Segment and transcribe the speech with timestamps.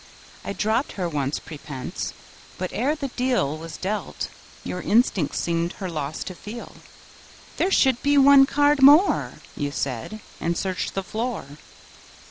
[0.43, 2.11] I dropped her once, prepense;
[2.57, 4.29] but, ere the deal Was dealt,
[4.63, 6.77] your instinct seemed her loss to feel:
[7.57, 11.45] "There should be one card more," You said, and searched the floor.